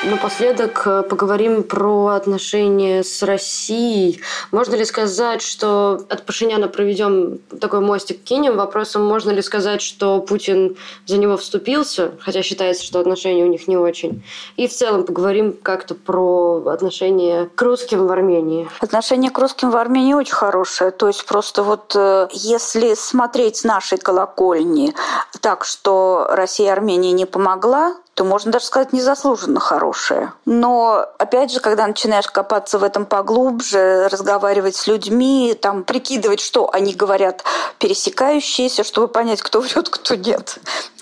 Напоследок 0.04 0.82
э, 0.84 1.02
поговорим 1.04 1.62
про 1.62 2.08
отношения 2.08 3.04
с 3.04 3.22
Россией. 3.22 4.20
Можно 4.50 4.74
ли 4.74 4.84
сказать, 4.84 5.42
что 5.42 6.04
от 6.08 6.26
Пашиняна 6.26 6.66
проведем 6.66 7.38
такой 7.60 7.78
мостик 7.78 8.20
кинем 8.24 8.56
вопросом, 8.56 9.06
можно 9.06 9.30
ли 9.30 9.40
сказать, 9.42 9.80
что 9.80 10.20
Путин 10.20 10.76
за 11.06 11.18
него 11.18 11.36
вступился, 11.36 12.12
хотя 12.18 12.42
считается, 12.42 12.84
что 12.84 12.98
отношения 12.98 13.44
у 13.44 13.48
них 13.48 13.68
не 13.68 13.76
очень. 13.76 14.24
И 14.56 14.66
в 14.66 14.72
целом 14.72 15.04
поговорим 15.04 15.52
как-то 15.62 15.94
про 15.94 16.64
отношения 16.66 17.48
к 17.54 17.62
русским 17.62 18.04
в 18.04 18.10
Армении. 18.10 18.68
Отношения 18.80 19.30
к 19.30 19.38
русским 19.38 19.70
в 19.70 19.76
Армении 19.76 20.14
очень 20.14 20.34
хорошие. 20.34 20.90
То 20.90 21.06
есть 21.06 21.24
просто 21.26 21.62
вот 21.62 21.94
э, 21.94 22.26
если 22.32 22.94
смотреть 22.94 23.58
с 23.58 23.64
нашей 23.64 23.98
колокольни 23.98 24.94
так, 25.40 25.64
что 25.64 26.26
Россия 26.28 26.72
Армении 26.72 27.12
не 27.12 27.24
помогла, 27.24 27.94
то 28.14 28.24
можно 28.24 28.52
даже 28.52 28.66
сказать 28.66 28.92
незаслуженно 28.92 29.60
хорошее. 29.60 30.32
Но, 30.44 31.06
опять 31.18 31.50
же, 31.50 31.60
когда 31.60 31.86
начинаешь 31.86 32.26
копаться 32.26 32.78
в 32.78 32.84
этом 32.84 33.06
поглубже, 33.06 34.08
разговаривать 34.10 34.76
с 34.76 34.86
людьми, 34.86 35.56
там, 35.60 35.82
прикидывать, 35.84 36.40
что 36.40 36.70
они 36.72 36.94
говорят 36.94 37.44
пересекающиеся, 37.78 38.84
чтобы 38.84 39.08
понять, 39.08 39.40
кто 39.40 39.60
врет, 39.60 39.88
кто 39.88 40.14
нет, 40.14 40.58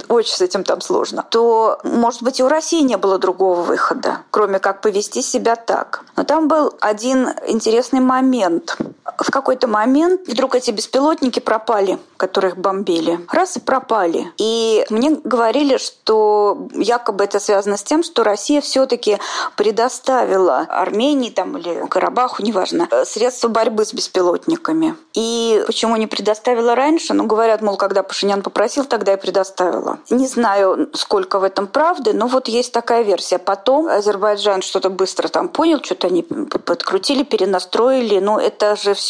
очень 0.08 0.34
с 0.34 0.40
этим 0.40 0.64
там 0.64 0.80
сложно, 0.80 1.24
то, 1.28 1.80
может 1.82 2.22
быть, 2.22 2.40
и 2.40 2.44
у 2.44 2.48
России 2.48 2.82
не 2.82 2.96
было 2.96 3.18
другого 3.18 3.62
выхода, 3.62 4.18
кроме 4.30 4.58
как 4.60 4.80
повести 4.80 5.22
себя 5.22 5.56
так. 5.56 6.04
Но 6.16 6.24
там 6.24 6.48
был 6.48 6.74
один 6.80 7.28
интересный 7.46 8.00
момент. 8.00 8.76
В 9.20 9.30
какой-то 9.30 9.68
момент 9.68 10.26
вдруг 10.26 10.54
эти 10.54 10.70
беспилотники 10.70 11.40
пропали, 11.40 11.98
которых 12.16 12.56
бомбили. 12.56 13.20
Раз 13.30 13.56
и 13.58 13.60
пропали. 13.60 14.32
И 14.38 14.84
мне 14.88 15.20
говорили, 15.22 15.76
что 15.76 16.68
якобы 16.72 17.24
это 17.24 17.38
связано 17.38 17.76
с 17.76 17.82
тем, 17.82 18.02
что 18.02 18.24
Россия 18.24 18.60
все-таки 18.62 19.18
предоставила 19.56 20.60
Армении 20.68 21.30
там, 21.30 21.58
или 21.58 21.86
Карабаху, 21.88 22.42
неважно, 22.42 22.88
средства 23.04 23.48
борьбы 23.48 23.84
с 23.84 23.92
беспилотниками. 23.92 24.96
И 25.12 25.62
почему 25.66 25.96
не 25.96 26.06
предоставила 26.06 26.74
раньше? 26.74 27.12
Ну, 27.12 27.26
говорят, 27.26 27.60
мол, 27.60 27.76
когда 27.76 28.02
Пашинян 28.02 28.42
попросил, 28.42 28.84
тогда 28.84 29.14
и 29.14 29.16
предоставила. 29.16 29.98
Не 30.08 30.26
знаю, 30.26 30.88
сколько 30.94 31.38
в 31.38 31.44
этом 31.44 31.66
правды, 31.66 32.12
но 32.14 32.26
вот 32.26 32.48
есть 32.48 32.72
такая 32.72 33.02
версия. 33.02 33.38
Потом 33.38 33.86
Азербайджан 33.86 34.62
что-то 34.62 34.88
быстро 34.88 35.28
там 35.28 35.48
понял, 35.48 35.80
что-то 35.82 36.06
они 36.06 36.22
подкрутили, 36.22 37.22
перенастроили. 37.22 38.18
Но 38.18 38.40
это 38.40 38.76
же 38.76 38.94
все 38.94 39.09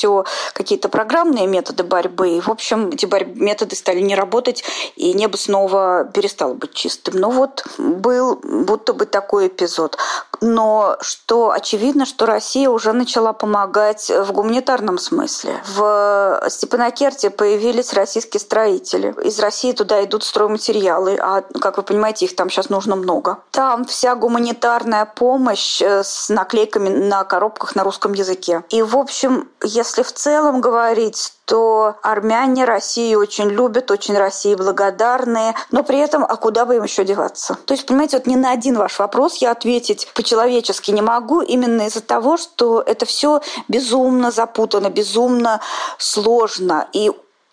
какие-то 0.53 0.89
программные 0.89 1.47
методы 1.47 1.85
борьбы. 1.85 2.31
И, 2.31 2.41
в 2.41 2.49
общем, 2.49 2.89
эти 2.89 3.07
борь... 3.07 3.25
методы 3.25 3.77
стали 3.77 4.01
не 4.01 4.15
работать, 4.15 4.65
и 4.97 5.13
небо 5.13 5.37
снова 5.37 6.05
перестало 6.13 6.55
быть 6.55 6.75
чистым. 6.75 7.15
Ну 7.21 7.31
вот 7.31 7.65
был 7.79 8.41
будто 8.43 8.93
бы 8.93 9.07
такой 9.07 9.49
эпизод. 9.49 9.97
Но 10.41 10.97
что 11.01 11.51
очевидно, 11.51 12.07
что 12.07 12.27
Россия 12.27 12.71
уже 12.71 12.93
начала 12.93 13.33
помогать 13.33 14.11
в 14.11 14.33
гуманитарном 14.33 14.99
смысле. 14.99 15.63
В 15.75 16.43
Степанакерте 16.49 17.31
появились 17.31 17.93
российские 17.93 18.41
строители. 18.41 19.15
Из 19.23 19.39
России 19.39 19.73
туда 19.73 20.03
идут 20.05 20.25
стройматериалы, 20.25 21.19
а, 21.21 21.43
как 21.61 21.77
вы 21.77 21.83
понимаете, 21.83 22.25
их 22.25 22.37
там 22.37 22.49
сейчас 22.49 22.71
нужно 22.71 22.97
много. 22.97 23.39
Там 23.51 23.85
вся 23.85 24.15
гуманитарная 24.15 25.05
помощь 25.05 25.83
э, 25.83 26.03
с 26.03 26.29
наклейками 26.29 26.89
на 26.89 27.25
коробках 27.25 27.75
на 27.75 27.85
русском 27.85 28.13
языке. 28.13 28.65
И, 28.71 28.83
в 28.83 28.97
общем, 28.97 29.49
если 29.63 29.90
в 29.99 30.13
целом 30.13 30.61
говорить, 30.61 31.33
то 31.45 31.97
армяне 32.03 32.65
Россию 32.65 33.21
очень 33.21 33.49
любят, 33.49 33.91
очень 33.91 34.17
России 34.17 34.55
благодарны, 34.55 35.55
но 35.71 35.83
при 35.83 35.99
этом, 35.99 36.25
а 36.25 36.37
куда 36.37 36.65
бы 36.65 36.77
им 36.77 36.85
еще 36.85 37.05
деваться? 37.05 37.59
То 37.67 37.75
есть, 37.75 37.87
понимаете, 37.87 38.19
вот 38.19 38.27
ни 38.27 38.37
на 38.37 38.53
один 38.53 38.77
ваш 38.77 38.99
вопрос 38.99 39.37
я 39.37 39.51
ответить 39.51 40.09
по-человечески 40.15 40.91
не 40.91 41.03
могу, 41.03 41.41
именно 41.41 41.83
из-за 41.87 42.01
того, 42.01 42.37
что 42.37 42.81
это 42.81 43.05
все 43.07 43.41
безумно 43.69 44.31
запутано, 44.31 44.91
безумно 44.91 45.61
сложно. 45.99 46.89
И 46.93 47.11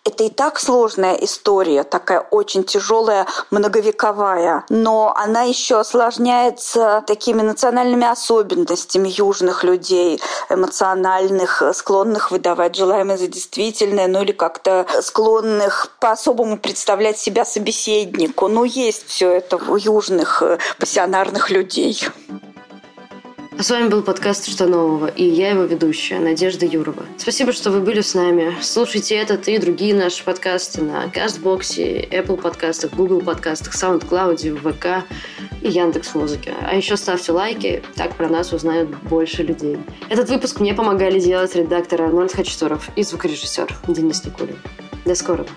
это 0.08 0.24
и 0.24 0.30
так 0.30 0.58
сложная 0.58 1.14
история, 1.14 1.84
такая 1.84 2.20
очень 2.20 2.64
тяжелая, 2.64 3.26
многовековая, 3.50 4.64
но 4.68 5.14
она 5.14 5.42
еще 5.42 5.78
осложняется 5.78 7.04
такими 7.06 7.42
национальными 7.42 8.06
особенностями 8.06 9.08
южных 9.08 9.64
людей, 9.64 10.20
эмоциональных, 10.48 11.62
склонных 11.74 12.30
выдавать 12.30 12.74
желаемое 12.74 13.18
за 13.18 13.28
действительное, 13.28 14.08
ну 14.08 14.22
или 14.22 14.32
как-то 14.32 14.86
склонных 15.02 15.92
по-особому 16.00 16.58
представлять 16.58 17.18
себя 17.18 17.44
собеседнику. 17.44 18.48
Ну, 18.48 18.64
есть 18.64 19.06
все 19.06 19.30
это 19.30 19.56
у 19.56 19.76
южных 19.76 20.42
э, 20.42 20.58
пассионарных 20.78 21.50
людей. 21.50 22.00
А 23.58 23.62
с 23.64 23.70
вами 23.70 23.88
был 23.88 24.02
подкаст 24.02 24.48
«Что 24.48 24.68
нового» 24.68 25.08
и 25.08 25.24
я 25.24 25.50
его 25.50 25.64
ведущая, 25.64 26.20
Надежда 26.20 26.64
Юрова. 26.64 27.04
Спасибо, 27.16 27.52
что 27.52 27.72
вы 27.72 27.80
были 27.80 28.02
с 28.02 28.14
нами. 28.14 28.54
Слушайте 28.60 29.16
этот 29.16 29.48
и 29.48 29.58
другие 29.58 29.96
наши 29.96 30.22
подкасты 30.22 30.80
на 30.80 31.10
Кастбоксе, 31.10 32.02
Apple 32.02 32.40
подкастах, 32.40 32.92
Google 32.92 33.20
подкастах, 33.20 33.74
SoundCloud, 33.74 34.58
ВК 34.58 35.04
и 35.60 35.70
Яндекс 35.70 36.14
Музыке. 36.14 36.54
А 36.62 36.76
еще 36.76 36.96
ставьте 36.96 37.32
лайки, 37.32 37.82
так 37.96 38.14
про 38.14 38.28
нас 38.28 38.52
узнают 38.52 38.90
больше 38.90 39.42
людей. 39.42 39.76
Этот 40.08 40.28
выпуск 40.28 40.60
мне 40.60 40.72
помогали 40.72 41.18
делать 41.18 41.56
редактор 41.56 42.02
Арнольд 42.02 42.32
Хачатуров 42.32 42.90
и 42.94 43.02
звукорежиссер 43.02 43.74
Денис 43.88 44.24
Никулин. 44.24 44.56
До 45.04 45.16
скорого. 45.16 45.48